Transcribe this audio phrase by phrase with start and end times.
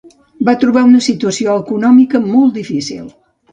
[0.47, 3.07] Va trobar una situació econòmica molt difícil.